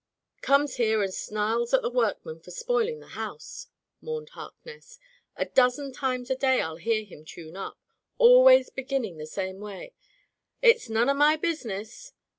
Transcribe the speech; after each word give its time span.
''Comes 0.41 0.77
here 0.77 1.03
and 1.03 1.13
snarls 1.13 1.75
at 1.75 1.83
the 1.83 1.89
workmen 1.91 2.39
for 2.39 2.49
spoiling 2.49 2.99
the 3.01 3.09
house," 3.13 3.67
mourned 4.01 4.29
Harkness. 4.29 4.97
"A 5.35 5.45
dozen 5.45 5.91
times 5.93 6.31
a 6.31 6.35
day 6.35 6.59
I'll 6.59 6.77
hear 6.77 7.03
him 7.03 7.23
tune 7.23 7.55
up, 7.55 7.77
always 8.17 8.71
beginning 8.71 9.17
the 9.17 9.27
same 9.27 9.59
way— 9.59 9.93
'It's 10.63 10.89
none 10.89 11.07
of 11.07 11.17
my 11.17 11.35
business.' 11.35 12.13